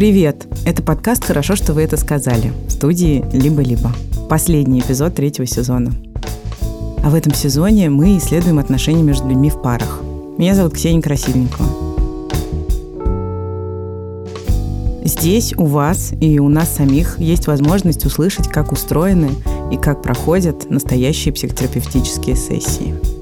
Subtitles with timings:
[0.00, 0.46] Привет!
[0.64, 3.92] Это подкаст «Хорошо, что вы это сказали» в студии «Либо-либо».
[4.30, 5.92] Последний эпизод третьего сезона.
[7.04, 10.00] А в этом сезоне мы исследуем отношения между людьми в парах.
[10.38, 11.66] Меня зовут Ксения Красильникова.
[15.04, 19.32] Здесь у вас и у нас самих есть возможность услышать, как устроены
[19.70, 22.94] и как проходят настоящие психотерапевтические сессии–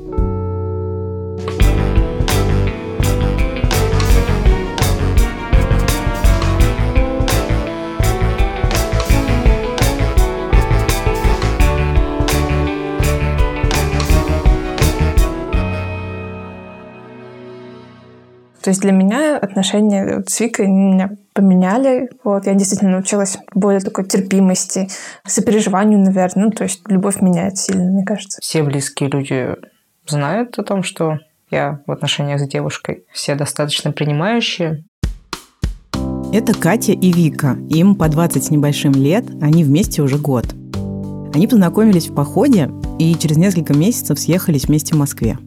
[18.68, 22.10] То есть для меня отношения с Викой меня поменяли.
[22.22, 24.90] Вот, я действительно научилась более такой терпимости,
[25.24, 26.44] сопереживанию, наверное.
[26.44, 28.40] Ну, то есть любовь меняет сильно, мне кажется.
[28.42, 29.56] Все близкие люди
[30.06, 31.18] знают о том, что
[31.50, 33.04] я в отношениях с девушкой.
[33.10, 34.84] Все достаточно принимающие.
[36.34, 37.56] Это Катя и Вика.
[37.70, 40.44] Им по 20 с небольшим лет, они вместе уже год.
[41.32, 45.38] Они познакомились в походе и через несколько месяцев съехались вместе в Москве.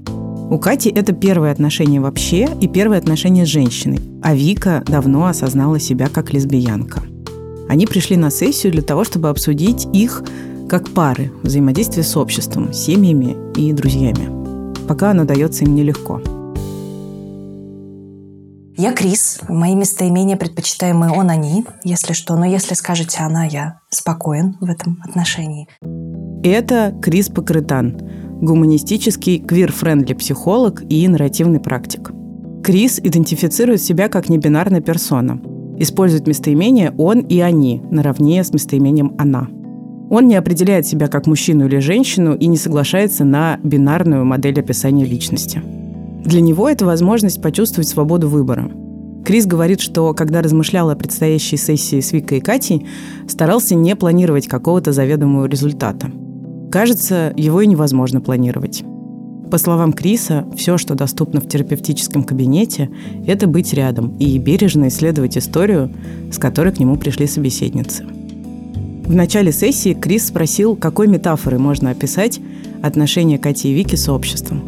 [0.52, 5.80] У Кати это первое отношение вообще и первое отношение с женщиной, а Вика давно осознала
[5.80, 7.04] себя как лесбиянка.
[7.70, 10.26] Они пришли на сессию для того, чтобы обсудить их
[10.68, 14.28] как пары, взаимодействие с обществом, семьями и друзьями.
[14.90, 16.22] Пока оно дается им нелегко.
[18.76, 19.40] Я Крис.
[19.48, 22.36] Мои местоимения предпочитаемые он, они, если что.
[22.36, 25.70] Но если скажете она, я спокоен в этом отношении.
[26.44, 28.02] Это Крис Покрытан,
[28.42, 32.12] гуманистический квир-френдли психолог и нарративный практик.
[32.64, 35.40] Крис идентифицирует себя как небинарная персона.
[35.78, 39.48] Использует местоимение «он» и «они» наравне с местоимением «она».
[40.10, 45.06] Он не определяет себя как мужчину или женщину и не соглашается на бинарную модель описания
[45.06, 45.62] личности.
[46.26, 48.70] Для него это возможность почувствовать свободу выбора.
[49.24, 52.86] Крис говорит, что когда размышлял о предстоящей сессии с Викой и Катей,
[53.28, 56.12] старался не планировать какого-то заведомого результата–
[56.72, 58.84] Кажется, его и невозможно планировать.
[59.52, 62.90] По словам Криса, все, что доступно в терапевтическом кабинете,
[63.28, 65.92] это быть рядом и бережно исследовать историю,
[66.32, 68.06] с которой к нему пришли собеседницы.
[69.06, 72.40] В начале сессии Крис спросил, какой метафорой можно описать
[72.82, 74.62] отношения Кати и Вики с обществом.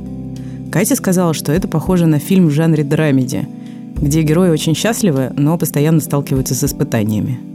[0.69, 3.47] Катя сказала, что это похоже на фильм в жанре драмеди,
[3.95, 7.39] где герои очень счастливы, но постоянно сталкиваются с испытаниями–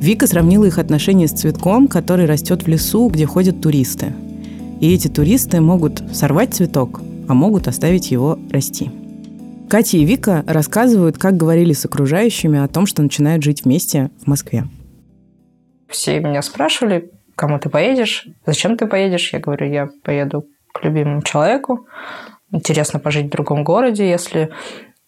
[0.00, 4.12] Вика сравнила их отношения с цветком, который растет в лесу, где ходят туристы.
[4.80, 8.90] И эти туристы могут сорвать цветок, а могут оставить его расти.
[9.68, 14.26] Катя и Вика рассказывают, как говорили с окружающими о том, что начинают жить вместе в
[14.26, 14.64] Москве.
[15.88, 19.32] Все меня спрашивали, кому ты поедешь, зачем ты поедешь.
[19.32, 21.86] Я говорю, я поеду к любимому человеку.
[22.52, 24.50] Интересно пожить в другом городе, если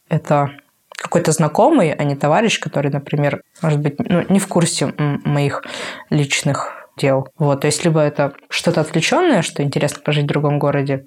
[0.09, 0.50] это
[0.98, 5.62] какой-то знакомый, а не товарищ, который, например, может быть, ну, не в курсе моих
[6.10, 7.28] личных дел.
[7.38, 11.06] Вот, то есть либо это что-то отвлеченное, что интересно пожить в другом городе.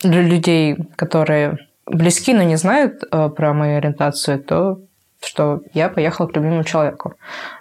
[0.00, 4.78] Для людей, которые близки, но не знают э, про мою ориентацию, то
[5.24, 7.14] что я поехала к любимому человеку.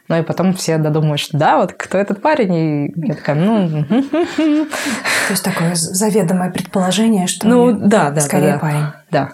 [0.08, 3.84] Ну и потом все додумают, что да, вот кто этот парень, и я такая, ну...
[3.86, 8.86] То есть такое заведомое предположение, что ну, да, да, скорее да, парень.
[9.10, 9.32] Да.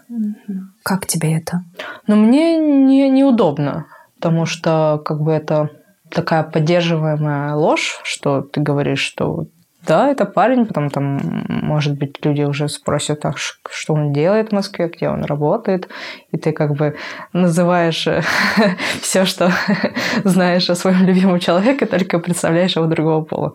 [0.84, 1.64] Как тебе это?
[2.06, 5.70] Ну, мне не, неудобно, потому что как бы это
[6.12, 9.48] такая поддерживаемая ложь, что ты говоришь, что
[9.88, 14.52] да, это парень, потом там, может быть, люди уже спросят, а что он делает в
[14.52, 15.88] Москве, где он работает,
[16.31, 16.96] и ты как бы
[17.34, 18.08] называешь
[19.02, 19.52] все, что
[20.26, 23.53] знаешь о своем любимом человеке, только представляешь его другого пола.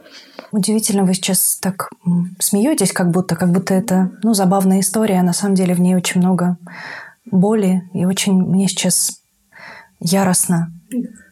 [0.53, 1.91] Удивительно, вы сейчас так
[2.39, 5.95] смеетесь, как будто, как будто это, ну, забавная история, а на самом деле в ней
[5.95, 6.57] очень много
[7.31, 9.21] боли, и очень мне сейчас
[10.01, 10.73] яростно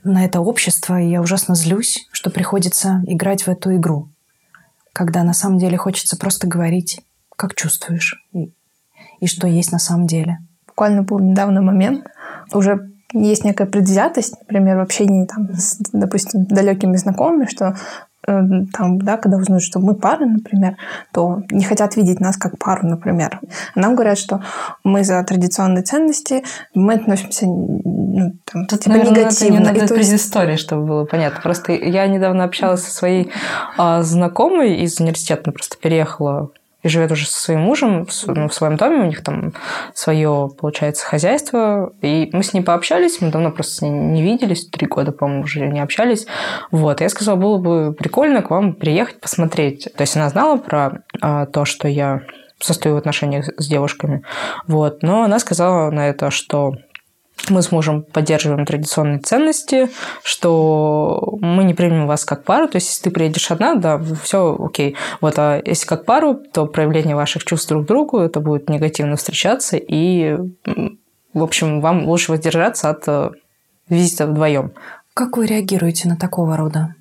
[0.04, 4.10] на это общество, и я ужасно злюсь, что приходится играть в эту игру
[4.92, 7.00] когда на самом деле хочется просто говорить,
[7.36, 8.52] как чувствуешь и,
[9.20, 10.38] и что есть на самом деле.
[10.66, 12.06] Буквально был недавно момент,
[12.52, 17.76] уже есть некая предвзятость, например, в общении там, с, допустим, далекими знакомыми, что
[18.26, 20.76] там, да, когда узнают, что мы пара, например,
[21.12, 23.40] то не хотят видеть нас как пару, например.
[23.74, 24.42] Нам говорят, что
[24.84, 26.44] мы за традиционные ценности,
[26.74, 29.60] мы относимся ну, там, Тут, типа, наверное, негативно.
[29.60, 30.64] Надо, не надо предыстории, есть...
[30.64, 31.40] чтобы было понятно.
[31.40, 33.32] Просто я недавно общалась со своей
[33.78, 36.50] а, знакомой из университета, она просто переехала
[36.82, 39.52] и живет уже со своим мужем ну, в своем доме, у них там
[39.94, 41.92] свое, получается, хозяйство.
[42.00, 45.42] И мы с ней пообщались, мы давно просто с ней не виделись, три года, по-моему,
[45.42, 46.26] уже не общались.
[46.70, 49.88] Вот, и я сказала, было бы прикольно к вам приехать посмотреть.
[49.96, 52.22] То есть она знала про а, то, что я
[52.58, 54.22] состою в отношениях с девушками.
[54.66, 56.74] Вот, но она сказала на это, что
[57.48, 59.88] мы с мужем поддерживаем традиционные ценности,
[60.22, 62.68] что мы не примем вас как пару.
[62.68, 64.96] То есть, если ты приедешь одна, да, все окей.
[65.20, 69.16] Вот, а если как пару, то проявление ваших чувств друг к другу, это будет негативно
[69.16, 70.36] встречаться, и,
[71.32, 73.30] в общем, вам лучше воздержаться от э,
[73.88, 74.72] визита вдвоем.
[75.14, 76.94] Как вы реагируете на такого рода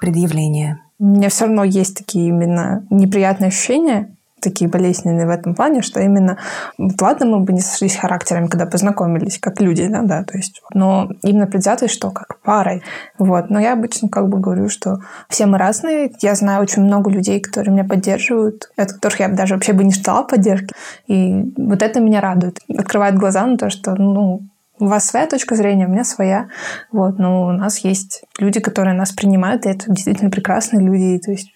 [0.00, 0.80] предъявления?
[0.98, 6.00] У меня все равно есть такие именно неприятные ощущения, такие болезненные в этом плане, что
[6.00, 6.38] именно,
[6.78, 10.62] вот ладно, мы бы не сошлись характерами, когда познакомились, как люди, да, да, то есть,
[10.72, 12.82] но именно предвзятый, что как парой,
[13.18, 13.50] вот.
[13.50, 14.98] Но я обычно как бы говорю, что
[15.28, 19.54] все мы разные, я знаю очень много людей, которые меня поддерживают, от которых я даже
[19.54, 20.74] вообще бы не ждала поддержки,
[21.06, 24.42] и вот это меня радует, открывает глаза на то, что, ну,
[24.80, 26.48] у вас своя точка зрения, у меня своя.
[26.90, 31.18] Вот, но у нас есть люди, которые нас принимают, и это действительно прекрасные люди.
[31.18, 31.52] То есть,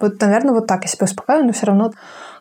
[0.00, 1.92] вот, наверное, вот так я себя успокаиваю, но все равно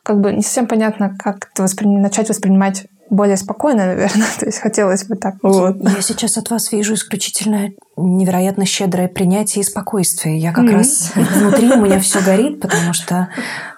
[0.04, 1.88] как бы не совсем понятно, как это воспри...
[1.88, 4.28] начать воспринимать более спокойно, наверное.
[4.40, 5.36] То есть хотелось бы так.
[5.44, 5.78] Вот.
[5.82, 10.40] Я сейчас от вас вижу исключительно невероятно щедрое принятие и спокойствие.
[10.40, 10.74] Я как mm-hmm.
[10.74, 13.30] раз внутри у меня все горит, потому что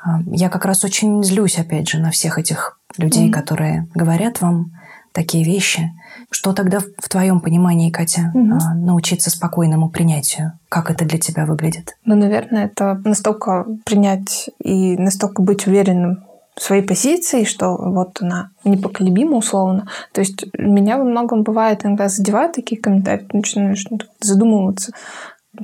[0.04, 3.34] а, я как раз очень злюсь, опять же, на всех этих людей, mm-hmm.
[3.34, 4.72] которые говорят вам
[5.12, 5.92] такие вещи.
[6.34, 8.58] Что тогда в твоем понимании, Катя, угу.
[8.76, 10.54] научиться спокойному принятию?
[10.68, 11.96] Как это для тебя выглядит?
[12.06, 16.26] Ну, наверное, это настолько принять и настолько быть уверенным
[16.56, 19.88] в своей позиции, что вот она непоколебима условно.
[20.12, 23.86] То есть меня во многом бывает иногда задевают такие комментарии, начинаешь
[24.20, 24.92] задумываться,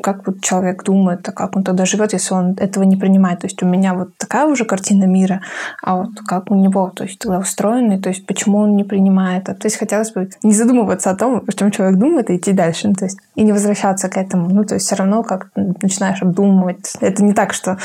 [0.02, 3.40] как вот человек думает, а как он тогда живет, если он этого не принимает.
[3.40, 5.42] То есть у меня вот такая уже картина мира,
[5.84, 9.50] а вот как у него, то есть тогда устроенный, то есть почему он не принимает.
[9.50, 12.54] А, то есть хотелось бы не задумываться о том, о чем человек думает, и идти
[12.54, 12.88] дальше.
[12.88, 14.50] Ну, то есть и не возвращаться к этому.
[14.50, 16.94] Ну, то есть все равно как начинаешь обдумывать.
[17.02, 17.78] Это не так, что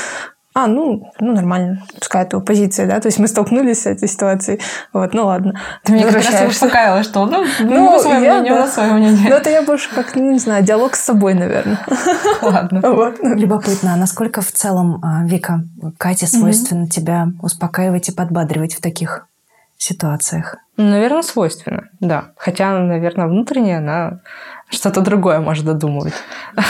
[0.57, 4.61] а, ну, ну нормально, пускай это позиция, да, то есть мы столкнулись с этой ситуацией,
[4.93, 5.59] вот, ну ладно.
[5.83, 8.67] Ты меня как раз успокаивала, что ну, ну свое я, мнение, да.
[8.67, 9.29] свое мнение.
[9.29, 11.85] Ну, это я больше как, ну, не знаю, диалог с собой, наверное.
[12.41, 12.81] Ладно.
[12.95, 13.19] Вот.
[13.21, 15.65] Любопытно, а насколько в целом, а, Вика,
[15.97, 16.89] Кате свойственно mm-hmm.
[16.89, 19.27] тебя успокаивать и подбадривать в таких
[19.77, 20.55] ситуациях?
[20.77, 22.29] Наверное, свойственно, да.
[22.37, 24.19] Хотя, наверное, внутренне она
[24.69, 26.13] что-то другое может додумывать.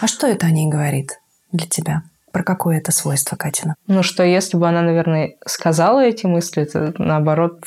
[0.00, 1.20] А что это о ней говорит
[1.52, 2.02] для тебя?
[2.32, 3.74] Про какое это свойство Катина?
[3.86, 7.60] Ну, что если бы она, наверное, сказала эти мысли, то наоборот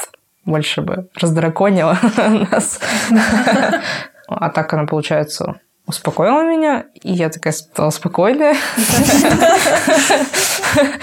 [0.43, 1.97] больше бы раздраконила
[2.51, 2.79] нас.
[4.27, 8.55] А так она, получается, успокоила меня, и я такая стала спокойная.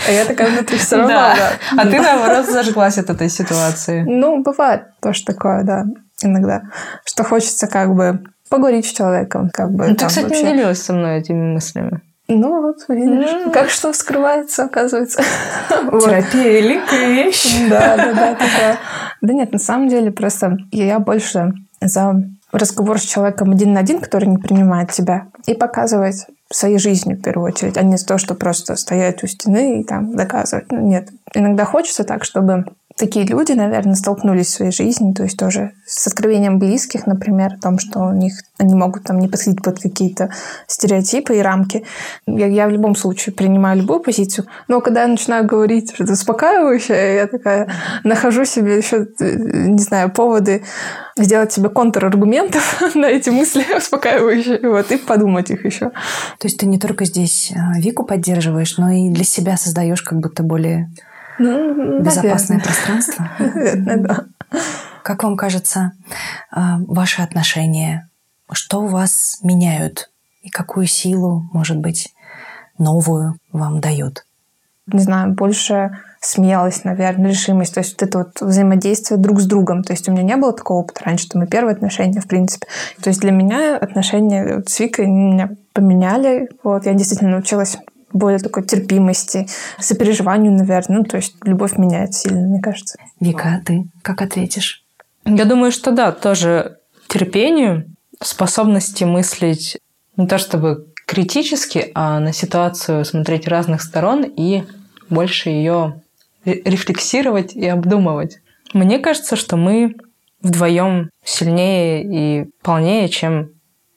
[0.06, 1.52] А я такая внутри все равно, да.
[1.78, 4.02] А ты, наоборот, зажглась от этой ситуации.
[4.02, 5.84] Ну, бывает тоже такое, да,
[6.20, 6.62] иногда.
[7.04, 9.50] Что хочется как бы поговорить с человеком.
[9.52, 12.00] Как бы, ну, ты, кстати, не делилась со мной этими мыслями.
[12.28, 13.50] Ну вот, видишь, mm.
[13.50, 15.22] как что скрывается, оказывается.
[15.68, 17.68] Терапия– великая вещь.
[17.68, 18.78] Да, да, да, такая.
[19.20, 22.22] Да нет, на самом деле просто я больше за
[22.52, 27.22] разговор с человеком один на один, который не принимает тебя, и показывать своей жизнью в
[27.22, 30.70] первую очередь, а не то, что просто стоять у стены и там доказывать.
[30.70, 31.08] Ну, нет.
[31.34, 32.66] Иногда хочется так, чтобы
[32.96, 37.60] такие люди, наверное, столкнулись в своей жизни, то есть тоже с откровением близких, например, о
[37.60, 40.30] том, что у них они могут там не подходить под какие-то
[40.66, 41.84] стереотипы и рамки.
[42.26, 47.14] Я, я в любом случае принимаю любую позицию, но когда я начинаю говорить что-то успокаивающее,
[47.16, 47.68] я такая
[48.04, 50.62] нахожу себе еще, не знаю, поводы
[51.16, 55.90] сделать себе контраргументов на эти мысли успокаивающие, вот, и подумать их еще.
[56.38, 60.20] То есть ты не только здесь а, Вику поддерживаешь, но и для себя создаешь как
[60.20, 60.90] будто более
[61.42, 62.60] ну, Безопасное наверное.
[62.60, 63.30] пространство?
[63.38, 64.24] Наверное, да.
[65.02, 65.92] Как вам кажется,
[66.50, 68.08] а, ваши отношения,
[68.52, 70.10] что у вас меняют
[70.42, 72.14] и какую силу, может быть,
[72.78, 74.24] новую вам дают?
[74.86, 77.74] Не знаю, больше смелость, наверное, решимость.
[77.74, 79.82] То есть вот это вот взаимодействие друг с другом.
[79.82, 82.66] То есть у меня не было такого опыта раньше, что мы первые отношения, в принципе.
[83.02, 86.48] То есть для меня отношения с Викой меня поменяли.
[86.62, 87.76] Вот я действительно научилась
[88.12, 89.46] более такой терпимости,
[89.78, 90.98] сопереживанию, наверное.
[90.98, 92.98] Ну, то есть любовь меняет сильно, мне кажется.
[93.20, 94.84] Вика, а ты как ответишь?
[95.24, 96.78] Я думаю, что да, тоже
[97.08, 97.86] терпению,
[98.20, 99.78] способности мыслить
[100.16, 104.64] не то чтобы критически, а на ситуацию смотреть разных сторон и
[105.10, 106.02] больше ее
[106.44, 108.38] рефлексировать и обдумывать.
[108.72, 109.94] Мне кажется, что мы
[110.40, 112.02] вдвоем сильнее
[112.42, 113.50] и полнее, чем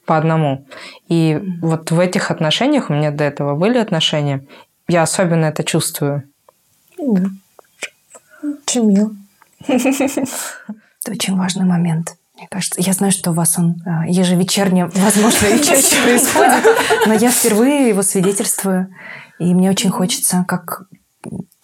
[0.06, 0.66] по одному.
[1.08, 4.44] И вот в этих отношениях, у меня до этого были отношения,
[4.88, 6.22] я особенно это чувствую.
[6.98, 9.10] Очень мило.
[9.68, 12.16] Это очень важный момент.
[12.36, 16.64] Мне кажется, я знаю, что у вас он а, ежевечерне, возможно, и чаще происходит,
[17.06, 18.94] но я впервые его свидетельствую,
[19.38, 20.82] и мне очень хочется, как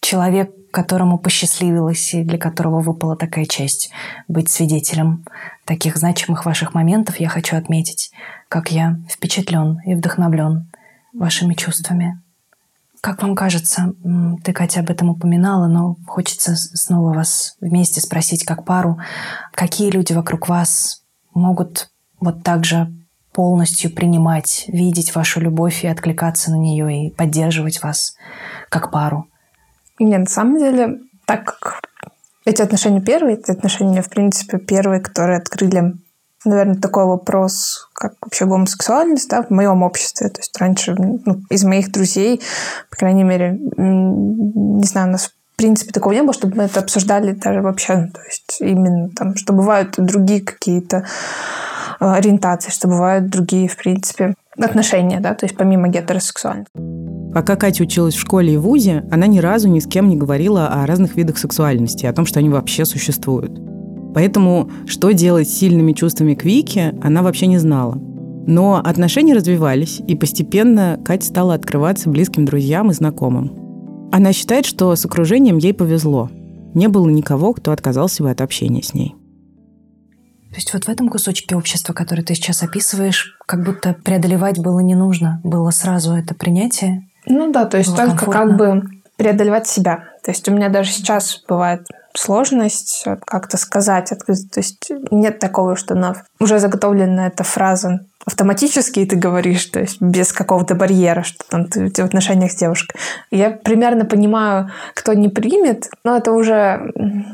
[0.00, 3.90] человек, которому посчастливилось и для которого выпала такая честь
[4.26, 5.24] быть свидетелем
[5.64, 8.10] таких значимых ваших моментов, я хочу отметить,
[8.48, 10.70] как я впечатлен и вдохновлен
[11.12, 12.20] вашими чувствами.
[13.02, 13.94] Как вам кажется,
[14.44, 18.98] ты, Катя, об этом упоминала, но хочется снова вас вместе спросить как пару,
[19.52, 21.02] какие люди вокруг вас
[21.34, 22.92] могут вот так же
[23.32, 28.14] полностью принимать, видеть вашу любовь и откликаться на нее и поддерживать вас
[28.68, 29.26] как пару?
[30.02, 31.80] Нет, на самом деле, так как
[32.44, 35.94] эти отношения первые, эти отношения, в принципе, первые, которые открыли
[36.44, 40.28] наверное, такой вопрос, как вообще гомосексуальность, да, в моем обществе.
[40.28, 42.40] То есть раньше ну, из моих друзей,
[42.90, 46.80] по крайней мере, не знаю, у нас в принципе такого не было, чтобы мы это
[46.80, 48.10] обсуждали даже вообще.
[48.12, 51.06] То есть именно там, что бывают другие какие-то
[52.00, 56.66] э, ориентации, что бывают другие, в принципе, отношения, да, то есть помимо гетеросексуальных.
[57.34, 60.68] Пока Катя училась в школе и вузе, она ни разу ни с кем не говорила
[60.68, 63.58] о разных видах сексуальности, о том, что они вообще существуют.
[64.14, 67.94] Поэтому что делать с сильными чувствами к Вике, она вообще не знала.
[68.46, 74.10] Но отношения развивались, и постепенно Катя стала открываться близким друзьям и знакомым.
[74.12, 76.30] Она считает, что с окружением ей повезло.
[76.74, 79.14] Не было никого, кто отказался бы от общения с ней.
[80.50, 84.80] То есть вот в этом кусочке общества, который ты сейчас описываешь, как будто преодолевать было
[84.80, 87.08] не нужно, было сразу это принятие.
[87.26, 88.32] Ну да, то есть только комфортно.
[88.32, 88.82] как бы
[89.16, 90.04] преодолевать себя.
[90.24, 94.10] То есть у меня даже сейчас бывает сложность как-то сказать.
[94.10, 100.00] То есть нет такого, что на уже заготовленная эта фраза автоматически ты говоришь, то есть
[100.00, 102.96] без какого-то барьера, что там ты, ты в отношениях с девушкой.
[103.30, 106.92] Я примерно понимаю, кто не примет, но это уже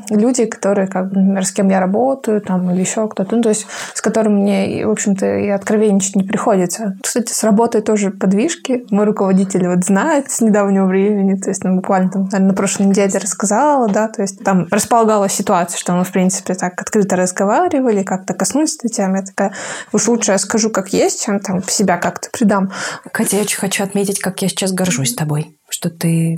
[0.09, 3.67] люди, которые, как, например, с кем я работаю, там, или еще кто-то, ну, то есть
[3.93, 6.97] с которым мне, в общем-то, и откровенничать не приходится.
[7.01, 8.85] Кстати, с работой тоже подвижки.
[8.89, 12.87] Мой руководитель вот знает с недавнего времени, то есть, ну, буквально там, наверное, на прошлой
[12.87, 18.03] неделе рассказала, да, то есть там располагалась ситуация, что мы, в принципе, так открыто разговаривали,
[18.03, 19.17] как-то коснулись этой темы.
[19.17, 19.53] Я такая,
[19.93, 22.71] уж лучше я скажу, как есть, чем там себя как-то придам.
[23.11, 26.37] Катя, я очень хочу отметить, как я сейчас горжусь тобой, что ты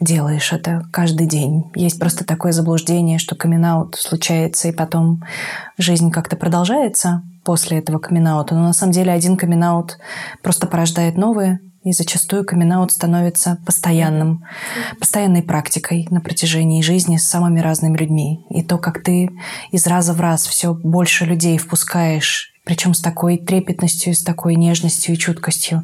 [0.00, 1.64] делаешь это каждый день.
[1.74, 5.22] Есть просто такое заблуждение, что камин случается, и потом
[5.76, 9.88] жизнь как-то продолжается после этого камин Но на самом деле один камин
[10.40, 14.44] просто порождает новые, и зачастую камин становится постоянным,
[15.00, 18.46] постоянной практикой на протяжении жизни с самыми разными людьми.
[18.50, 19.30] И то, как ты
[19.72, 25.12] из раза в раз все больше людей впускаешь причем с такой трепетностью, с такой нежностью
[25.12, 25.82] и чуткостью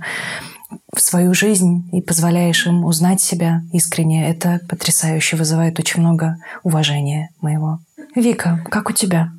[0.94, 7.30] в свою жизнь и позволяешь им узнать себя искренне, это потрясающе, вызывает очень много уважения
[7.40, 7.80] моего.
[8.14, 9.32] Вика, как у тебя?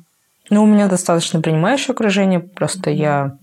[0.50, 3.38] Ну, у меня достаточно принимающее окружение, просто я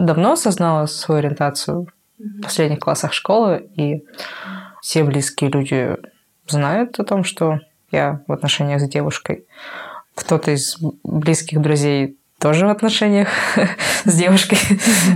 [0.00, 1.86] давно осознала свою ориентацию
[2.18, 4.02] в последних классах школы, и
[4.82, 5.96] все близкие люди
[6.48, 7.60] знают о том, что
[7.92, 9.46] я в отношениях с девушкой.
[10.16, 13.28] Кто-то из близких друзей тоже в отношениях
[14.04, 14.58] с девушкой.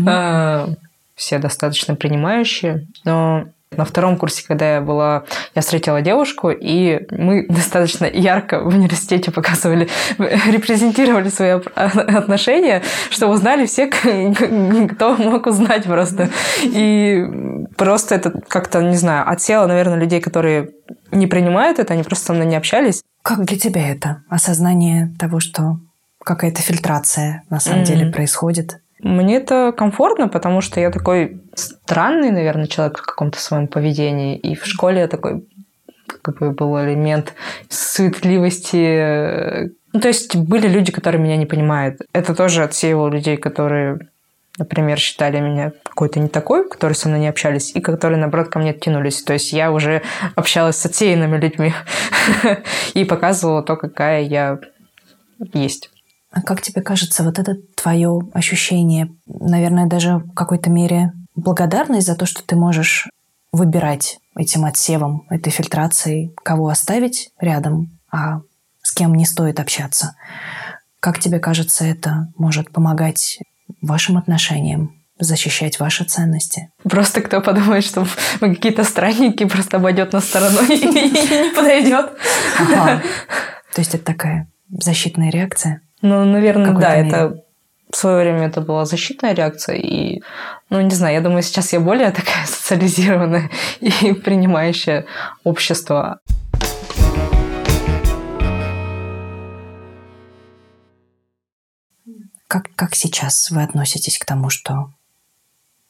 [0.07, 0.71] А,
[1.15, 2.87] все достаточно принимающие.
[3.05, 8.69] Но на втором курсе, когда я была, я встретила девушку, и мы достаточно ярко в
[8.69, 16.31] университете показывали, репрезентировали свои отношения, что узнали все, кто мог узнать просто.
[16.63, 17.27] И
[17.77, 20.71] просто это как-то, не знаю, отсело, наверное, людей, которые
[21.11, 23.03] не принимают это, они просто со мной не общались.
[23.21, 24.23] Как для тебя это?
[24.31, 25.77] Осознание того, что
[26.29, 27.87] какая-то фильтрация на самом mm.
[27.87, 28.79] деле происходит.
[29.01, 34.37] Мне это комфортно, потому что я такой странный, наверное, человек в каком-то своем поведении.
[34.37, 35.47] И в школе я такой
[36.23, 37.35] как бы был элемент
[37.69, 39.71] суетливости.
[39.93, 42.01] Ну, то есть были люди, которые меня не понимают.
[42.13, 44.01] Это тоже отсеивало людей, которые,
[44.59, 48.59] например, считали меня какой-то не такой, которые со мной не общались, и которые, наоборот, ко
[48.59, 49.23] мне тянулись.
[49.23, 50.03] То есть я уже
[50.35, 51.73] общалась с отсеянными людьми
[52.95, 54.59] и показывала то, какая я
[55.55, 55.91] есть.
[56.31, 62.15] А как тебе кажется, вот это твое ощущение, наверное, даже в какой-то мере благодарность за
[62.15, 63.09] то, что ты можешь
[63.53, 68.41] выбирать этим отсевом, этой фильтрацией, кого оставить рядом, а
[68.83, 70.17] с кем не стоит общаться.
[71.01, 73.39] Как тебе кажется, это может помогать
[73.81, 76.71] вашим отношениям, защищать ваши ценности?
[76.83, 78.07] Просто кто подумает, что
[78.41, 82.13] мы какие-то странники, просто обойдет нас стороной и не подойдет.
[83.75, 85.83] То есть это такая защитная реакция?
[86.01, 87.09] Ну, наверное, да, мере.
[87.09, 87.45] это
[87.91, 90.23] в свое время это была защитная реакция, и,
[90.71, 93.51] ну, не знаю, я думаю, сейчас я более такая социализированная
[93.81, 95.07] и принимающая
[95.43, 96.21] общество.
[102.47, 104.91] Как, как сейчас вы относитесь к тому, что,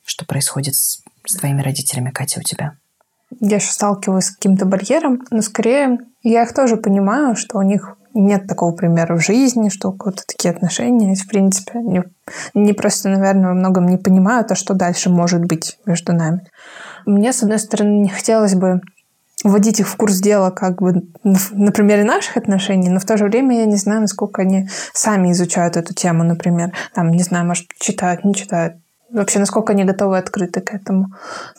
[0.04, 2.76] что происходит с, с твоими родителями, Катя, у тебя?
[3.40, 7.97] Я сейчас сталкиваюсь с каким-то барьером, но скорее Я их тоже понимаю, что у них
[8.18, 11.78] нет такого примера в жизни, что кого-то такие отношения в принципе.
[11.78, 12.02] Они,
[12.54, 16.42] они просто, наверное, во многом не понимают, а что дальше может быть между нами.
[17.06, 18.80] Мне, с одной стороны, не хотелось бы
[19.44, 23.24] вводить их в курс дела как бы на примере наших отношений, но в то же
[23.24, 26.72] время я не знаю, насколько они сами изучают эту тему, например.
[26.94, 28.74] Там, не знаю, может, читают, не читают.
[29.10, 31.06] Вообще, насколько они готовы открыты к этому.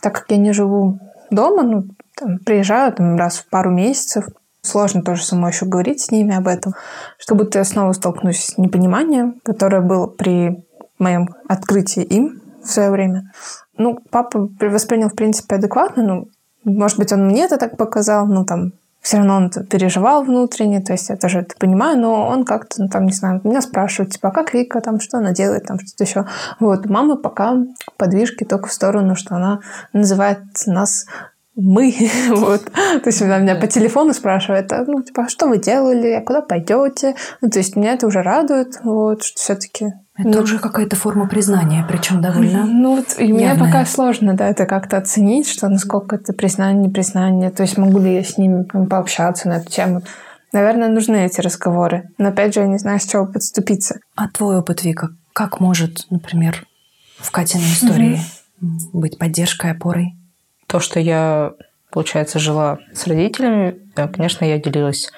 [0.02, 1.00] Так как я не живу
[1.32, 1.84] дома, ну,
[2.16, 4.26] там, приезжаю там, раз в пару месяцев,
[4.62, 6.74] сложно тоже самой еще говорить с ними об этом,
[7.18, 10.64] что будто я снова столкнусь с непониманием, которое было при
[10.98, 13.32] моем открытии им в свое время.
[13.78, 16.28] Ну, папа воспринял, в принципе, адекватно, ну,
[16.66, 20.92] может быть, он мне это так показал, но там все равно он переживал внутренне, то
[20.92, 24.30] есть я тоже это понимаю, но он как-то, ну, там, не знаю, меня спрашивает, типа,
[24.30, 26.26] а как Вика, там, что она делает, там, что-то еще.
[26.60, 27.56] Вот, мама пока
[27.98, 29.62] подвижки только в сторону, что она
[29.94, 31.06] называет нас
[31.60, 31.94] мы,
[32.30, 32.66] вот.
[32.66, 36.22] То есть она меня по телефону спрашивает, а, ну, типа, а что вы делали, а
[36.22, 37.16] куда пойдете?
[37.42, 41.30] Ну, то есть меня это уже радует, вот, что все-таки это ну, уже какая-то форма
[41.30, 42.66] признания, причем довольно.
[42.66, 47.52] Ну вот и мне пока сложно, да, это как-то оценить, что насколько это признание, непризнание.
[47.52, 50.02] То есть могу ли я с ними пообщаться на эту тему.
[50.52, 52.10] Наверное, нужны эти разговоры.
[52.18, 54.00] Но опять же, я не знаю, с чего подступиться.
[54.18, 56.66] А твой опыт, Вика, как может, например,
[57.18, 58.20] в Катиной истории
[58.60, 60.19] быть поддержкой, опорой?
[60.70, 61.54] То, что я,
[61.92, 65.12] получается, жила с родителями, конечно, я делилась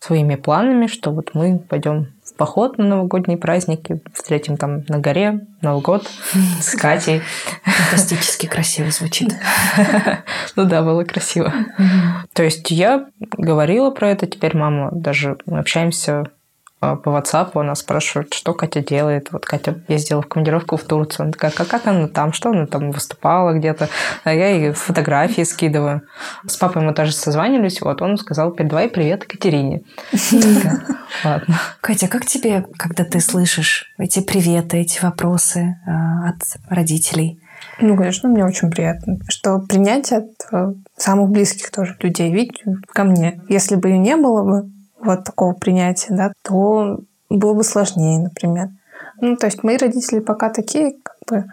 [0.00, 5.82] своими планами, что вот мы пойдем поход на новогодние праздники, встретим там на горе Новый
[5.82, 6.08] год
[6.60, 7.22] с Катей.
[7.64, 9.34] Фантастически красиво звучит.
[10.54, 11.52] Ну да, было красиво.
[12.32, 16.30] То есть я говорила про это, теперь мама даже мы общаемся
[16.80, 19.32] по WhatsApp она спрашивает, что Катя делает.
[19.32, 21.24] Вот Катя ездила в командировку в Турцию.
[21.24, 23.88] Она такая, как, как она там, что она там выступала где-то.
[24.24, 26.02] А я ей фотографии скидываю.
[26.46, 27.80] С папой мы тоже созванивались.
[27.80, 29.82] Вот он сказал, передавай привет Катерине.
[31.24, 31.58] Ладно.
[31.80, 37.40] Катя, как тебе, когда ты слышишь эти приветы, эти вопросы а, от родителей?
[37.80, 43.04] Ну, конечно, мне очень приятно, что принятие от э, самых близких тоже людей, ведь ко
[43.04, 43.40] мне.
[43.48, 48.68] Если бы ее не было бы, вот такого принятия, да, то было бы сложнее, например.
[49.20, 51.44] Ну, то есть мои родители пока такие, как бы,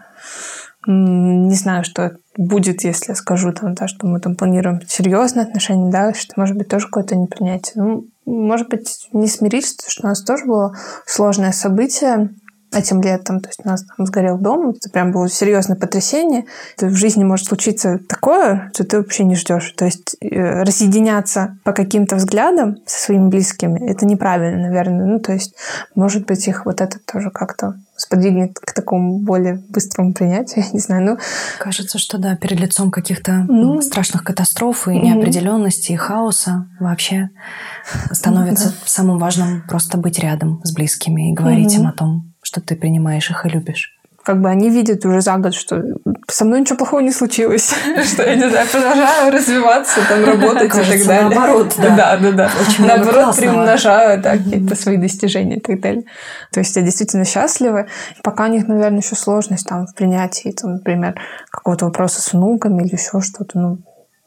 [0.86, 5.90] не знаю, что будет, если я скажу там, да, что мы там планируем серьезные отношения,
[5.90, 7.82] да, что может быть тоже какое-то непринятие.
[7.82, 10.76] Ну, может быть, не смириться, что у нас тоже было
[11.06, 12.30] сложное событие,
[12.74, 13.40] этим летом.
[13.40, 14.70] То есть у нас там сгорел дом.
[14.70, 16.44] Это прям было серьезное потрясение.
[16.76, 19.72] Это в жизни может случиться такое, что ты вообще не ждешь.
[19.76, 25.06] То есть э, разъединяться по каким-то взглядам со своими близкими, это неправильно, наверное.
[25.06, 25.54] Ну, то есть,
[25.94, 30.80] может быть, их вот это тоже как-то сподвигнет к такому более быстрому принятию, я не
[30.80, 31.04] знаю.
[31.04, 31.18] Ну,
[31.58, 37.30] Кажется, что да, перед лицом каких-то ну, страшных катастроф и неопределенности, и хаоса вообще
[38.10, 38.74] становится да.
[38.84, 43.30] самым важным просто быть рядом с близкими и говорить им о том, что ты принимаешь
[43.30, 43.98] их и любишь?
[44.22, 45.82] Как бы они видят уже за год, что
[46.28, 50.90] со мной ничего плохого не случилось, что я не знаю, продолжаю развиваться, там работать и
[50.90, 51.28] так далее.
[51.28, 51.96] Наоборот, да.
[51.96, 52.50] Да, да, да.
[52.78, 56.04] Наоборот, приумножаю какие-то свои достижения и так далее.
[56.52, 57.86] То есть я действительно счастлива.
[58.22, 62.84] Пока у них, наверное, еще сложность там в принятии, там, например, какого-то вопроса с внуками
[62.84, 63.58] или еще что-то.
[63.58, 63.78] Ну,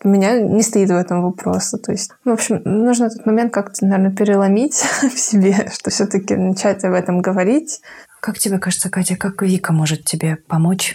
[0.03, 1.77] у меня не стоит в этом вопроса.
[1.77, 6.83] То есть, в общем, нужно этот момент как-то, наверное, переломить в себе, что все-таки начать
[6.83, 7.81] об этом говорить,
[8.19, 10.93] как тебе кажется, Катя, как Вика может тебе помочь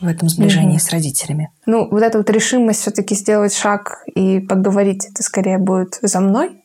[0.00, 0.82] в этом сближении mm-hmm.
[0.82, 1.50] с родителями?
[1.66, 6.62] Ну, вот эта вот решимость все-таки сделать шаг и поговорить, это скорее будет за мной.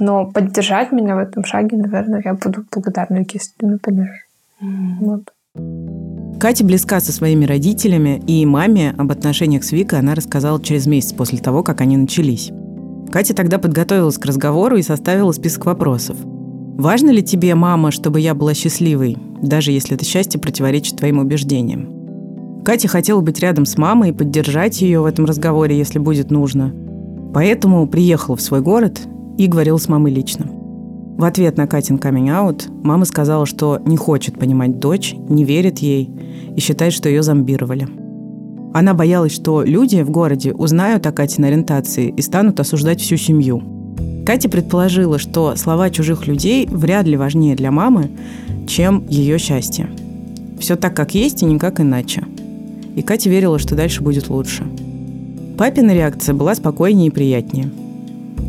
[0.00, 4.26] Но поддержать меня в этом шаге, наверное, я буду благодарна, если ты меня поддержишь.
[4.62, 4.96] Mm-hmm.
[5.00, 6.40] Вот.
[6.40, 11.12] Катя близка со своими родителями, и маме об отношениях с Викой она рассказала через месяц
[11.12, 12.50] после того, как они начались.
[13.12, 16.16] Катя тогда подготовилась к разговору и составила список вопросов–
[16.76, 22.62] Важно ли тебе, мама, чтобы я была счастливой, даже если это счастье противоречит твоим убеждениям?
[22.64, 26.74] Катя хотела быть рядом с мамой и поддержать ее в этом разговоре, если будет нужно.
[27.32, 29.02] Поэтому приехала в свой город
[29.38, 30.46] и говорила с мамой лично.
[31.16, 36.10] В ответ на Катин каминг-аут мама сказала, что не хочет понимать дочь, не верит ей
[36.56, 37.86] и считает, что ее зомбировали.
[38.72, 43.62] Она боялась, что люди в городе узнают о Катиной ориентации и станут осуждать всю семью–
[44.24, 48.10] Катя предположила, что слова чужих людей вряд ли важнее для мамы,
[48.66, 49.88] чем ее счастье.
[50.58, 52.24] Все так, как есть, и никак иначе.
[52.96, 54.64] И Катя верила, что дальше будет лучше.
[55.58, 57.70] Папина реакция была спокойнее и приятнее.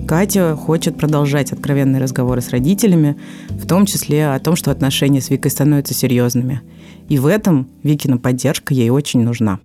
[0.07, 3.17] Катя хочет продолжать откровенные разговоры с родителями,
[3.49, 6.61] в том числе о том, что отношения с Викой становятся серьезными.
[7.09, 9.59] И в этом Викина поддержка ей очень нужна.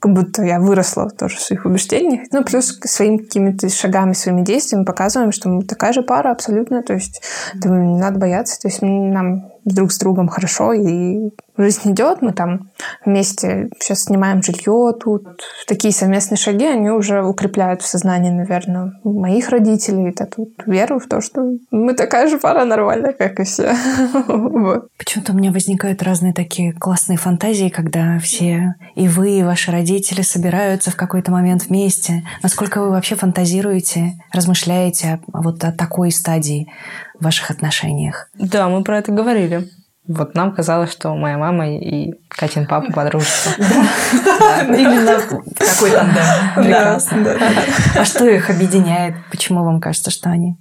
[0.00, 2.28] Как будто я выросла тоже в своих убеждениях.
[2.32, 6.94] Ну, плюс своими какими-то шагами, своими действиями показываем, что мы такая же пара абсолютно, то
[6.94, 7.22] есть
[7.54, 12.32] mm не надо бояться, то есть нам друг с другом хорошо, и жизнь идет, мы
[12.32, 12.70] там
[13.04, 15.26] вместе сейчас снимаем жилье тут.
[15.66, 21.20] Такие совместные шаги, они уже укрепляют в сознании, наверное, моих родителей, эту веру в то,
[21.20, 23.74] что мы такая же пара нормальная, как и все.
[24.98, 30.22] Почему-то у меня возникают разные такие классные фантазии, когда все и вы, и ваши родители
[30.22, 32.24] собираются в какой-то момент вместе.
[32.42, 36.68] Насколько вы вообще фантазируете, размышляете вот о такой стадии
[37.18, 38.28] в ваших отношениях?
[38.34, 39.68] Да, мы про это говорили.
[40.06, 43.50] Вот нам казалось, что моя мама и Катин папа подружатся.
[43.58, 46.22] Именно такой тандем.
[46.54, 47.36] Прекрасно.
[47.94, 49.16] А что их объединяет?
[49.30, 50.56] Почему вам кажется, что они?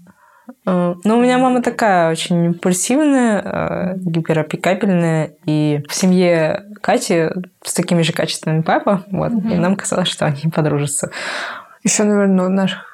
[0.65, 7.29] Э, ну, у меня мама такая очень импульсивная, э, гиперопекабельная, и в семье Кати
[7.63, 11.09] с такими же качествами папа, вот, и нам казалось, что они подружатся.
[11.83, 12.87] Еще, наверное, у наших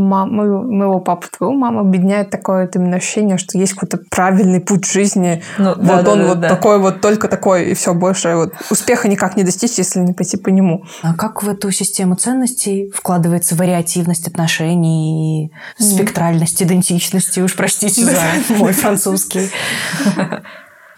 [0.00, 4.86] маму, моего папу, твою маму объединяет такое вот именно ощущение, что есть какой-то правильный путь
[4.86, 5.42] жизни.
[5.58, 6.48] Ну, вот да, он да, вот да.
[6.48, 10.36] такой вот, только такой, и все, больше вот успеха никак не достичь, если не пойти
[10.36, 10.84] по нему.
[11.02, 15.46] А как в эту систему ценностей вкладывается вариативность отношений
[15.78, 17.40] и спектральность идентичности?
[17.40, 19.50] Уж простите за мой французский.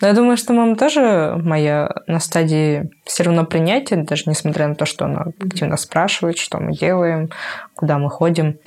[0.03, 4.75] Но я думаю, что мама тоже моя на стадии все равно принятия, даже несмотря на
[4.75, 7.31] то, что она активно спрашивает, что мы делаем,
[7.77, 8.59] куда мы ходим,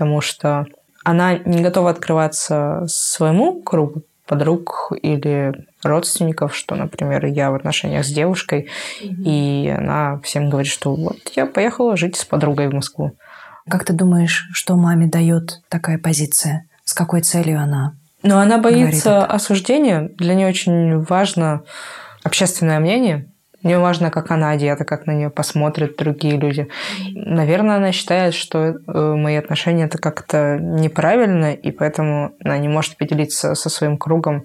[0.00, 0.64] потому что
[1.04, 8.08] она не готова открываться своему кругу подруг или родственников, что, например, я в отношениях с
[8.08, 8.70] девушкой,
[9.02, 9.22] mm-hmm.
[9.24, 13.12] и она всем говорит, что вот я поехала жить с подругой в Москву.
[13.68, 16.66] Как ты думаешь, что маме дает такая позиция?
[16.84, 20.10] С какой целью она но она боится осуждения.
[20.18, 21.62] Для нее очень важно
[22.22, 23.32] общественное мнение.
[23.62, 26.68] Мне важно, как она одета, как на нее посмотрят другие люди.
[27.14, 32.96] Наверное, она считает, что э, мои отношения это как-то неправильно, и поэтому она не может
[32.96, 34.44] поделиться со своим кругом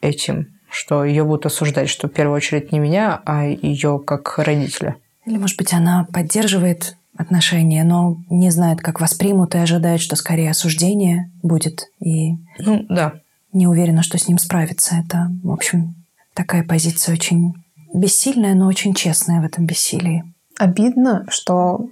[0.00, 4.96] этим, что ее будут осуждать, что в первую очередь не меня, а ее как родителя.
[5.24, 10.50] Или, может быть, она поддерживает отношения, но не знает, как воспримут, и ожидает, что скорее
[10.50, 11.88] осуждение будет.
[11.98, 13.14] И ну, да.
[13.52, 14.96] не уверена, что с ним справится.
[14.96, 15.94] Это, в общем,
[16.34, 17.54] такая позиция очень
[17.96, 20.24] бессильная, но очень честная в этом бессилии.
[20.58, 21.88] Обидно, что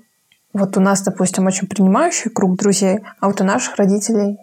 [0.53, 4.39] вот у нас, допустим, очень принимающий круг друзей, а вот у наших родителей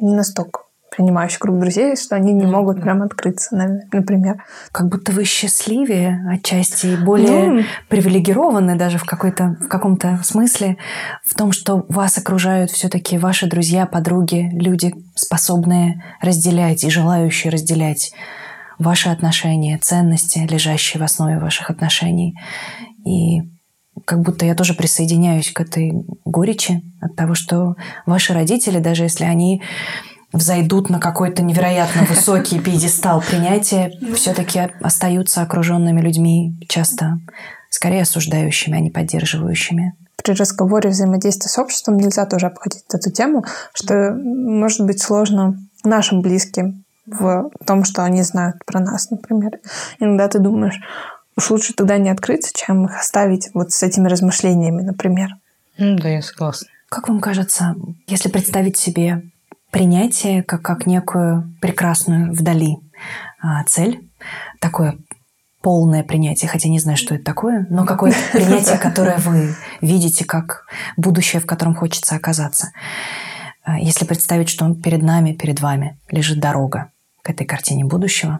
[0.00, 0.60] не настолько
[0.96, 3.54] принимающий круг друзей, что они не могут прям открыться,
[3.92, 4.42] например.
[4.72, 10.78] Как будто вы счастливее отчасти и более ну, привилегированы даже в, какой-то, в каком-то смысле
[11.24, 18.12] в том, что вас окружают все-таки ваши друзья, подруги, люди, способные разделять и желающие разделять
[18.78, 22.34] ваши отношения, ценности, лежащие в основе ваших отношений.
[23.04, 23.42] И
[24.04, 25.92] как будто я тоже присоединяюсь к этой
[26.24, 29.62] горечи от того, что ваши родители, даже если они
[30.32, 37.18] взойдут на какой-то невероятно высокий пьедестал принятия, все-таки остаются окруженными людьми, часто
[37.70, 39.94] скорее осуждающими, а не поддерживающими.
[40.22, 46.20] При разговоре взаимодействия с обществом нельзя тоже обходить эту тему, что может быть сложно нашим
[46.20, 49.58] близким в том, что они знают про нас, например.
[49.98, 50.80] Иногда ты думаешь,
[51.36, 55.30] уж лучше тогда не открыться, чем их оставить вот с этими размышлениями, например.
[55.78, 56.68] Ну, да, я согласна.
[56.88, 57.74] Как вам кажется,
[58.06, 59.22] если представить себе
[59.70, 62.76] принятие как, как некую прекрасную вдали
[63.42, 64.08] а, цель,
[64.60, 64.96] такое
[65.60, 70.64] полное принятие, хотя не знаю, что это такое, но какое-то принятие, которое вы видите как
[70.96, 72.70] будущее, в котором хочется оказаться.
[73.64, 76.92] А, если представить, что перед нами, перед вами лежит дорога
[77.26, 78.38] к этой картине будущего,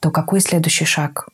[0.00, 1.28] то какой следующий шаг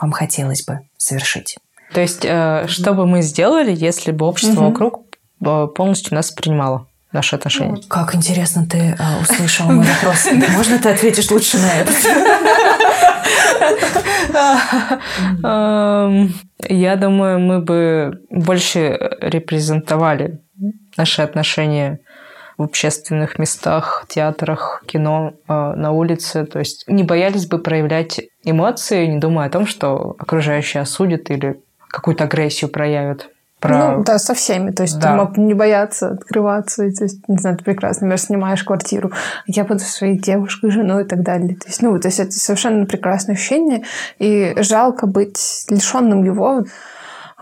[0.00, 1.56] вам хотелось бы совершить?
[1.94, 5.04] То есть, э, что бы мы сделали, если бы общество вокруг
[5.40, 6.88] э, полностью нас принимало?
[7.12, 7.82] наши отношения.
[7.88, 10.28] Как интересно ты а, услышал мой вопрос.
[10.56, 11.92] Можно ты ответишь лучше на это?
[15.44, 16.34] Эм,
[16.70, 20.40] я думаю, мы бы больше репрезентовали
[20.96, 21.98] наши отношения
[22.58, 26.44] в общественных местах, театрах, кино, э, на улице.
[26.44, 31.60] То есть не боялись бы проявлять эмоции, не думая о том, что окружающие осудят или
[31.88, 33.28] какую-то агрессию проявят
[33.62, 33.96] про...
[33.96, 34.72] Ну, да, со всеми.
[34.72, 35.10] То есть да.
[35.10, 36.90] ты мог не бояться открываться.
[36.90, 39.12] То есть, не знаю, ты прекрасно, например, снимаешь квартиру,
[39.46, 41.56] я буду своей девушкой, женой и так далее.
[41.56, 43.84] То есть, ну, то есть это совершенно прекрасное ощущение.
[44.18, 46.64] И жалко быть лишенным его.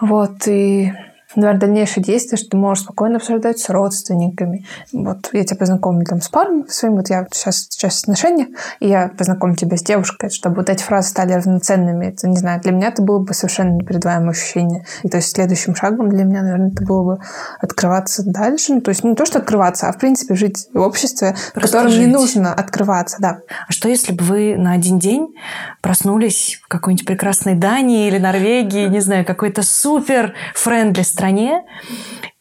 [0.00, 0.92] Вот, и
[1.36, 4.66] наверное, дальнейшие действия, что ты можешь спокойно обсуждать с родственниками.
[4.92, 8.48] Вот я тебя познакомлю там с парнем своим, вот я сейчас, сейчас в отношениях,
[8.80, 12.06] и я познакомлю тебя с девушкой, чтобы вот эти фразы стали равноценными.
[12.06, 14.84] Это, не знаю, для меня это было бы совершенно непередаваемое ощущение.
[15.02, 17.22] И то есть следующим шагом для меня, наверное, это было бы
[17.60, 18.74] открываться дальше.
[18.74, 21.72] Ну, то есть не то, что открываться, а в принципе жить в обществе, Просто в
[21.72, 22.06] котором жить.
[22.06, 23.40] не нужно открываться, да.
[23.68, 25.34] А что если бы вы на один день
[25.80, 31.64] проснулись в какой-нибудь прекрасной Дании или Норвегии, не знаю, какой-то супер френдли стране,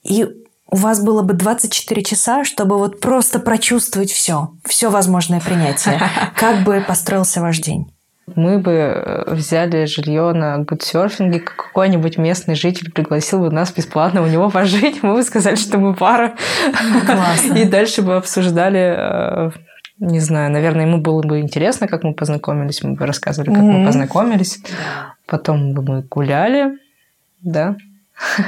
[0.03, 0.25] и
[0.71, 5.99] у вас было бы 24 часа, чтобы вот просто прочувствовать все, все возможное принятие.
[6.35, 7.91] Как бы построился ваш день?
[8.35, 14.27] Мы бы э, взяли жилье на гудсерфинге, какой-нибудь местный житель пригласил бы нас бесплатно у
[14.27, 16.35] него пожить, мы бы сказали, что мы пара.
[17.05, 17.53] Классно.
[17.57, 19.51] И дальше бы обсуждали э,
[19.99, 23.79] не знаю, наверное, ему было бы интересно, как мы познакомились, мы бы рассказывали, как mm-hmm.
[23.79, 24.59] мы познакомились.
[25.25, 26.77] Потом бы мы гуляли,
[27.41, 27.75] да,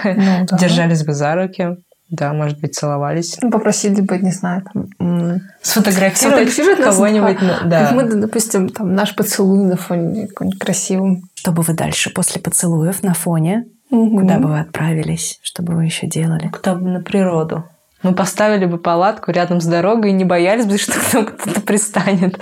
[0.03, 0.57] ну, да.
[0.57, 1.77] держались бы за руки.
[2.09, 3.37] Да, может быть, целовались.
[3.41, 5.39] Ну, попросили бы, не знаю, там...
[5.61, 7.37] Сфотографировать, сфотографировать кого-нибудь.
[7.41, 7.85] Ну, да.
[7.85, 11.21] Как мы, допустим, там, наш поцелуй на фоне какой-нибудь красивым.
[11.35, 13.65] Что бы вы дальше после поцелуев на фоне?
[13.91, 14.19] Угу.
[14.19, 15.39] Куда бы вы отправились?
[15.41, 16.49] Что бы вы еще делали?
[16.49, 17.63] Куда бы на природу.
[18.03, 22.39] Мы поставили бы палатку рядом с дорогой и не боялись бы, что кто-то пристанет,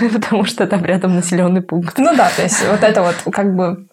[0.12, 1.98] потому что там рядом населенный пункт.
[1.98, 3.86] Ну да, то есть вот это вот как бы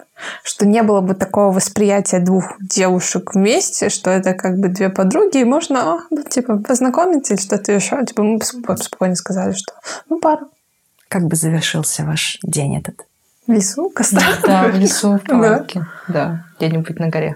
[0.44, 5.38] что не было бы такого восприятия двух девушек вместе, что это как бы две подруги,
[5.38, 8.04] и можно, ну, типа, познакомиться или что-то еще.
[8.06, 9.74] Типа, мы спокойно сказали, что
[10.10, 10.48] ну, пара.
[11.08, 13.06] Как бы завершился ваш день этот?
[13.48, 14.24] В лесу, костра.
[14.44, 15.86] Да, в лесу, в палатке.
[16.08, 17.36] Да, где-нибудь на горе.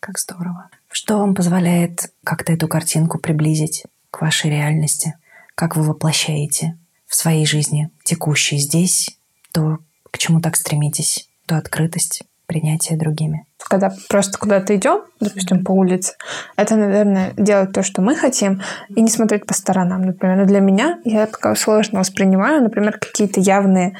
[0.00, 0.68] Как здорово.
[0.90, 5.14] Что вам позволяет как-то эту картинку приблизить к вашей реальности?
[5.54, 9.18] Как вы воплощаете в своей жизни текущей здесь
[9.52, 9.78] то,
[10.10, 11.28] к чему так стремитесь?
[11.46, 13.46] То открытость, принятие другими.
[13.68, 16.14] Когда просто куда-то идем, допустим, по улице,
[16.56, 20.02] это, наверное, делать то, что мы хотим, и не смотреть по сторонам.
[20.02, 23.96] Например, ну, для меня я пока сложно воспринимаю, например, какие-то явные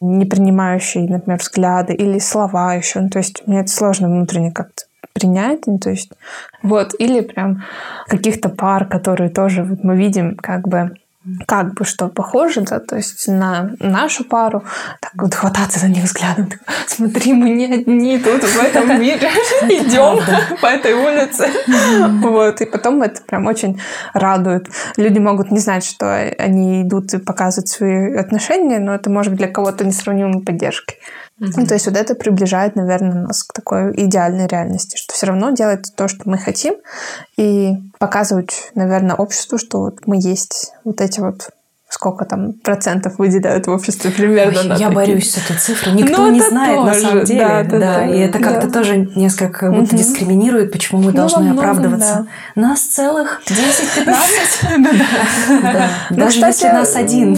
[0.00, 3.00] не принимающие, например, взгляды или слова еще.
[3.00, 6.10] Ну, то есть мне это сложно внутренне как-то принять, ну, то есть
[6.62, 7.64] вот, или прям
[8.06, 10.96] каких-то пар, которые тоже вот мы видим как бы
[11.46, 14.64] как бы что похоже, да, то есть на нашу пару,
[15.00, 19.30] так вот хвататься за них взглядом, так, смотри, мы не одни тут в этом мире
[19.68, 20.20] идем
[20.60, 21.48] по этой улице,
[22.22, 23.80] вот, и потом это прям очень
[24.14, 24.68] радует.
[24.96, 29.38] Люди могут не знать, что они идут и показывают свои отношения, но это может быть
[29.38, 30.96] для кого-то несравнимой поддержкой.
[31.44, 35.50] Ну, то есть вот это приближает, наверное, нас к такой идеальной реальности, что все равно
[35.50, 36.74] делать то, что мы хотим,
[37.36, 41.50] и показывать, наверное, обществу, что вот мы есть вот эти вот
[41.92, 44.60] сколько там процентов выделяют в обществе примерно.
[44.60, 44.90] Ой, я такие.
[44.90, 45.92] борюсь с этой цифрой.
[45.92, 46.86] Никто ну, не знает тоже.
[46.86, 47.40] на самом деле.
[47.40, 48.72] Да, да, да, и это как-то да.
[48.72, 49.96] тоже несколько как будто угу.
[49.96, 52.26] дискриминирует, почему мы ну, должны многом, оправдываться.
[52.56, 52.62] Да.
[52.62, 54.16] Нас целых 10-15.
[56.10, 57.36] Ну, Даже если нас один.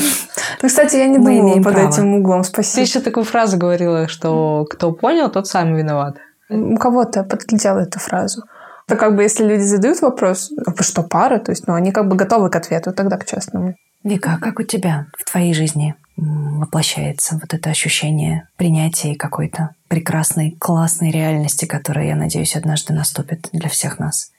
[0.63, 2.45] Ну, кстати, я не думала под этим углом.
[2.45, 2.77] Спасибо.
[2.77, 6.19] Ты еще такую фразу говорила, что кто понял, тот сам виноват.
[6.49, 8.45] У кого-то подглядела эту фразу.
[8.87, 12.07] То как бы если люди задают вопрос, «А что пара, то есть, ну, они как
[12.07, 13.75] бы готовы к ответу тогда к честному.
[14.05, 20.53] Вика, а как у тебя в твоей жизни воплощается вот это ощущение принятия какой-то прекрасной,
[20.61, 24.31] классной реальности, которая, я надеюсь, однажды наступит для всех нас?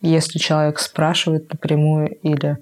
[0.00, 2.58] Если человек спрашивает напрямую или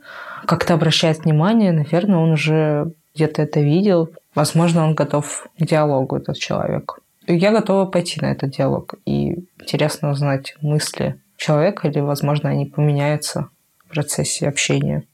[0.46, 4.08] как-то обращает внимание, наверное, он уже где-то это видел.
[4.34, 6.98] Возможно, он готов к диалогу, этот человек.
[7.26, 8.94] Я готова пойти на этот диалог.
[9.04, 13.50] И интересно узнать мысли человека, или, возможно, они поменяются
[13.84, 15.04] в процессе общения.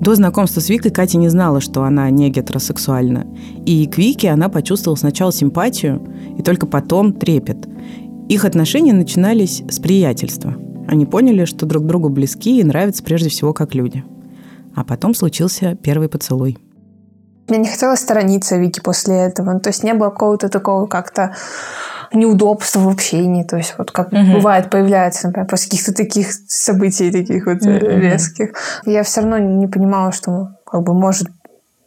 [0.00, 3.26] До знакомства с Викой Катя не знала, что она не гетеросексуальна.
[3.64, 7.68] И к Вике она почувствовала сначала симпатию, и только потом трепет.
[8.28, 10.54] Их отношения начинались с приятельства.
[10.88, 14.04] Они поняли, что друг другу близки и нравятся прежде всего как люди.
[14.74, 16.58] А потом случился первый поцелуй.
[17.48, 19.58] Мне не хотелось сторониться Вики после этого.
[19.60, 21.34] То есть не было какого-то такого как-то
[22.14, 23.44] неудобства в общении.
[23.44, 24.32] То есть вот как угу.
[24.32, 27.70] бывает появляется, например, после каких-то таких событий, таких вот угу.
[27.70, 28.50] резких.
[28.84, 31.28] Я все равно не понимала, что как бы может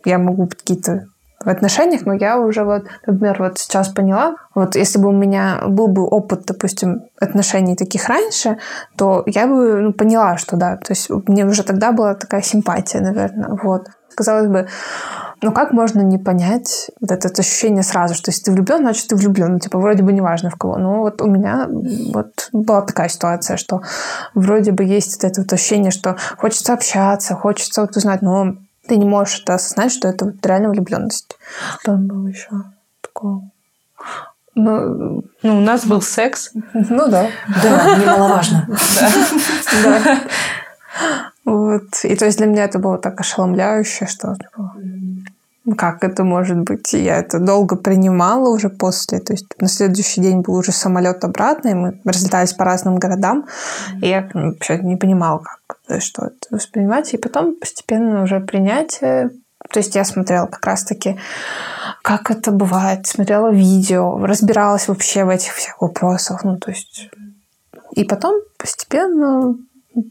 [0.06, 1.08] я могу какие-то
[1.44, 5.62] в отношениях, но я уже вот, например, вот сейчас поняла, вот если бы у меня
[5.68, 8.58] был бы опыт, допустим, отношений таких раньше,
[8.98, 13.02] то я бы ну, поняла, что да, то есть мне уже тогда была такая симпатия,
[13.02, 13.88] наверное, вот.
[14.16, 14.68] Казалось бы,
[15.42, 19.08] ну как можно не понять вот это, это ощущение сразу, что если ты влюблен, значит
[19.08, 19.54] ты влюблен.
[19.54, 20.78] Ну, типа, вроде бы неважно в кого.
[20.78, 23.82] Но вот у меня вот была такая ситуация, что
[24.34, 28.56] вроде бы есть вот это вот ощущение, что хочется общаться, хочется вот узнать, но
[28.88, 31.38] ты не можешь это осознать, что это вот реально влюбленность.
[31.82, 32.50] Что там было еще
[33.02, 33.44] такого?
[34.56, 36.52] Ну, Ну, у нас был секс.
[36.74, 37.28] ну да.
[37.64, 38.68] Да, немаловажно.
[39.84, 40.20] Да.
[41.46, 42.04] Вот.
[42.04, 44.74] И то есть для меня это было так ошеломляюще, что типа,
[45.76, 46.94] как это может быть?
[46.94, 49.20] Я это долго принимала уже после.
[49.20, 53.48] То есть на следующий день был уже самолет обратно, и мы разлетались по разным городам.
[54.02, 57.14] И я вообще не понимала, как, что это воспринимать.
[57.14, 59.32] И потом постепенно уже принятие.
[59.70, 61.20] То есть я смотрела как раз-таки,
[62.02, 66.44] как это бывает, смотрела видео, разбиралась вообще в этих всех вопросах.
[66.44, 67.10] Ну, то есть...
[67.92, 69.58] И потом постепенно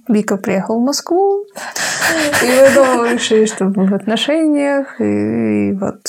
[0.09, 1.45] Вика приехал в Москву,
[2.43, 6.01] и мы дома решили, что мы в отношениях, и, и вот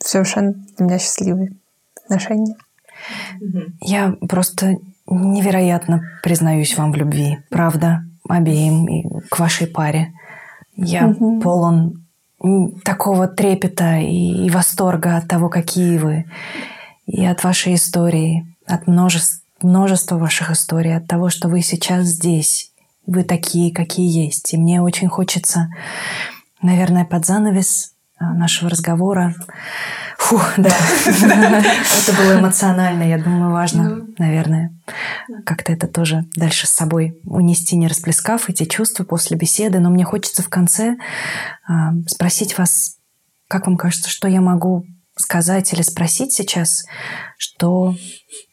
[0.00, 1.52] совершенно для меня счастливые
[2.04, 2.56] отношения.
[3.80, 7.38] Я просто невероятно признаюсь вам в любви.
[7.50, 8.04] Правда.
[8.28, 10.12] Обеим и к вашей паре.
[10.76, 11.40] Я Мгм.
[11.40, 12.06] полон
[12.84, 16.24] такого трепета и, и восторга от того, какие вы.
[17.06, 22.72] И от вашей истории, от множества, множества ваших историй, от того, что вы сейчас здесь.
[23.06, 24.54] Вы такие, какие есть.
[24.54, 25.68] И мне очень хочется,
[26.60, 29.34] наверное, под занавес а, нашего разговора
[30.22, 30.70] Фу, да.
[30.70, 34.72] Это было эмоционально, я думаю, важно, наверное.
[35.44, 39.80] Как-то это тоже дальше с собой унести, не расплескав эти чувства после беседы.
[39.80, 40.96] Но мне хочется в конце
[41.66, 42.98] а, спросить вас,
[43.48, 46.84] как вам кажется, что я могу сказать или спросить сейчас,
[47.36, 47.94] что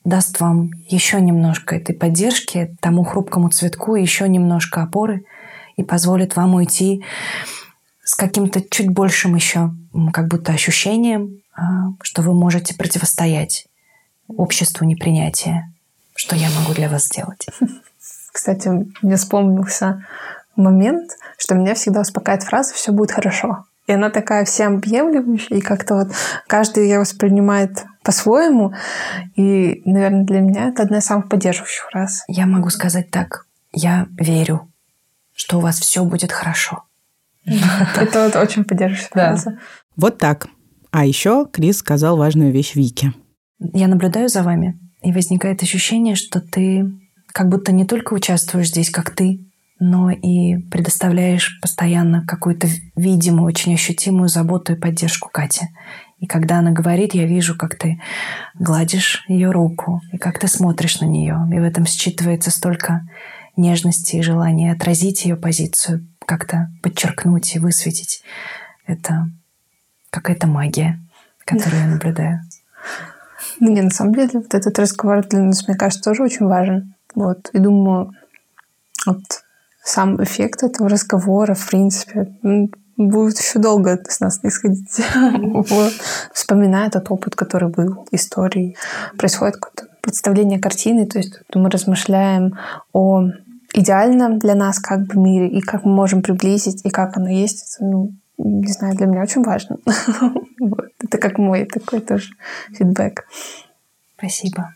[0.04, 5.26] даст вам еще немножко этой поддержки, тому хрупкому цветку еще немножко опоры
[5.78, 7.04] и позволит вам уйти
[8.04, 9.72] с каким-то чуть большим еще
[10.14, 13.68] как будто ощущением, а, что вы можете противостоять
[14.28, 15.74] обществу непринятия.
[16.16, 17.48] Что я могу для вас сделать?
[18.32, 18.70] Кстати,
[19.02, 20.06] мне вспомнился
[20.56, 23.66] момент, что меня всегда успокаивает фраза «все будет хорошо».
[23.90, 26.12] И она такая всеобъемлющая, и как-то вот
[26.46, 28.72] каждый ее воспринимает по-своему.
[29.36, 32.24] И, наверное, для меня это одна из самых поддерживающих фраз.
[32.28, 33.48] Я могу сказать так.
[33.72, 34.72] Я верю,
[35.34, 36.84] что у вас все будет хорошо.
[37.46, 39.58] Это вот очень поддерживающая фраза.
[39.96, 40.50] Вот так.
[40.92, 43.14] А еще Крис сказал важную вещь Вике.
[43.58, 46.86] Я наблюдаю за вами, и возникает ощущение, что ты
[47.34, 49.49] как будто не только участвуешь здесь, как ты,
[49.80, 55.70] но и предоставляешь постоянно какую-то видимую, очень ощутимую заботу и поддержку Кате.
[56.20, 58.02] И когда она говорит, я вижу, как ты
[58.56, 61.48] гладишь ее руку, и как ты смотришь на нее.
[61.52, 63.08] И в этом считывается столько
[63.56, 68.24] нежности и желания отразить ее позицию, как-то подчеркнуть и высветить.
[68.86, 69.30] Это
[70.10, 71.00] какая-то магия,
[71.46, 72.42] которую я наблюдаю.
[73.62, 76.96] Ну, не, на самом деле, вот этот разговор для нас, мне кажется, тоже очень важен.
[77.16, 77.50] Вот.
[77.54, 78.12] И думаю,
[79.06, 79.24] вот
[79.84, 82.36] сам эффект этого разговора, в принципе,
[82.98, 85.02] будет еще долго с нас исходить.
[85.70, 85.94] Вот.
[86.34, 88.76] Вспоминая этот опыт, который был, истории.
[89.18, 92.58] Происходит какое-то представление картины, то есть мы размышляем
[92.94, 93.24] о
[93.74, 97.76] идеальном для нас как бы мире, и как мы можем приблизить, и как оно есть.
[97.76, 99.78] Это, ну, не знаю, для меня очень важно.
[101.04, 102.32] Это как мой такой тоже
[102.74, 103.26] фидбэк.
[104.18, 104.74] Спасибо.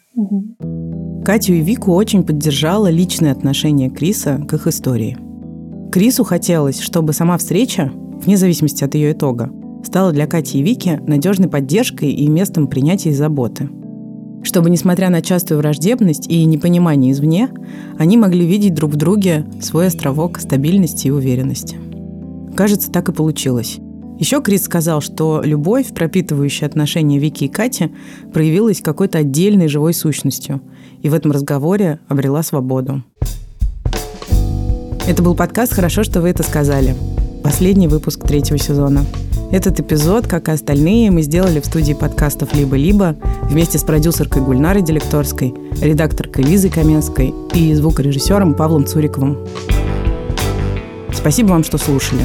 [1.23, 5.17] Катю и Вику очень поддержало личное отношение Криса к их истории.
[5.89, 9.49] Крису хотелось, чтобы сама встреча, вне зависимости от ее итога,
[9.85, 13.69] стала для Кати и Вики надежной поддержкой и местом принятия и заботы.
[14.43, 17.47] Чтобы, несмотря на частую враждебность и непонимание извне,
[17.97, 21.77] они могли видеть друг в друге свой островок стабильности и уверенности.
[22.53, 23.79] Кажется, так и получилось.
[24.23, 27.91] Еще Крис сказал, что любовь, пропитывающая отношения Вики и Кати,
[28.31, 30.61] проявилась какой-то отдельной живой сущностью,
[31.01, 33.03] и в этом разговоре обрела свободу.
[35.05, 36.95] Это был подкаст «Хорошо, что вы это сказали».
[37.43, 39.05] Последний выпуск третьего сезона.
[39.51, 43.17] Этот эпизод, как и остальные, мы сделали в студии подкастов «Либо-либо»
[43.49, 49.39] вместе с продюсеркой Гульнарой Делекторской, редакторкой Лизой Каменской и звукорежиссером Павлом Цуриковым.
[51.13, 52.21] Спасибо вам, что слушали.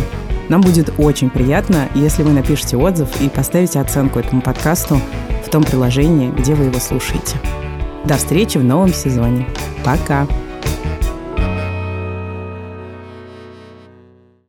[0.49, 5.01] Нам будет очень приятно, если вы напишите отзыв и поставите оценку этому подкасту
[5.47, 7.37] в том приложении, где вы его слушаете.
[8.05, 9.47] До встречи в новом сезоне.
[9.85, 10.27] Пока!